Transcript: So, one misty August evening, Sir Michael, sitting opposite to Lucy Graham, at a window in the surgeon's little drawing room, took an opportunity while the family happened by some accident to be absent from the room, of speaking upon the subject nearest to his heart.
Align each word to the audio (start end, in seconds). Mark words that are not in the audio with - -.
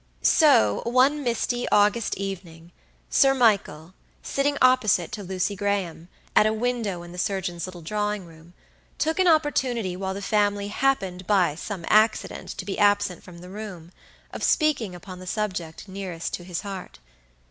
So, 0.23 0.81
one 0.87 1.23
misty 1.23 1.69
August 1.69 2.17
evening, 2.17 2.71
Sir 3.11 3.35
Michael, 3.35 3.93
sitting 4.23 4.57
opposite 4.59 5.11
to 5.11 5.21
Lucy 5.21 5.55
Graham, 5.55 6.07
at 6.35 6.47
a 6.47 6.53
window 6.53 7.03
in 7.03 7.11
the 7.11 7.19
surgeon's 7.19 7.67
little 7.67 7.83
drawing 7.83 8.25
room, 8.25 8.55
took 8.97 9.19
an 9.19 9.27
opportunity 9.27 9.95
while 9.95 10.15
the 10.15 10.21
family 10.23 10.69
happened 10.69 11.27
by 11.27 11.53
some 11.53 11.85
accident 11.87 12.49
to 12.57 12.65
be 12.65 12.79
absent 12.79 13.21
from 13.21 13.41
the 13.41 13.49
room, 13.51 13.91
of 14.33 14.41
speaking 14.41 14.95
upon 14.95 15.19
the 15.19 15.27
subject 15.27 15.87
nearest 15.87 16.33
to 16.33 16.43
his 16.43 16.61
heart. 16.61 16.97